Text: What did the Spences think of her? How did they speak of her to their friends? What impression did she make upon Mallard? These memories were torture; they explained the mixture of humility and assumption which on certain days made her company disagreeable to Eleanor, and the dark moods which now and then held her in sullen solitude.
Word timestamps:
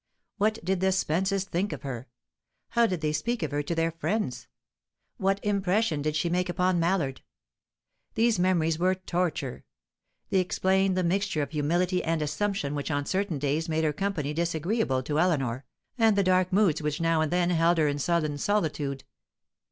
What 0.39 0.57
did 0.65 0.79
the 0.79 0.87
Spences 0.87 1.43
think 1.45 1.71
of 1.71 1.83
her? 1.83 2.07
How 2.69 2.87
did 2.87 3.01
they 3.01 3.13
speak 3.13 3.43
of 3.43 3.51
her 3.51 3.61
to 3.61 3.75
their 3.75 3.91
friends? 3.91 4.47
What 5.17 5.39
impression 5.45 6.01
did 6.01 6.15
she 6.15 6.27
make 6.27 6.49
upon 6.49 6.79
Mallard? 6.79 7.21
These 8.15 8.39
memories 8.39 8.79
were 8.79 8.95
torture; 8.95 9.63
they 10.31 10.39
explained 10.39 10.97
the 10.97 11.03
mixture 11.03 11.43
of 11.43 11.51
humility 11.51 12.03
and 12.03 12.19
assumption 12.23 12.73
which 12.73 12.89
on 12.89 13.05
certain 13.05 13.37
days 13.37 13.69
made 13.69 13.83
her 13.83 13.93
company 13.93 14.33
disagreeable 14.33 15.03
to 15.03 15.19
Eleanor, 15.19 15.65
and 15.99 16.15
the 16.17 16.23
dark 16.23 16.51
moods 16.51 16.81
which 16.81 16.99
now 16.99 17.21
and 17.21 17.31
then 17.31 17.51
held 17.51 17.77
her 17.77 17.87
in 17.87 17.99
sullen 17.99 18.39
solitude. 18.39 19.03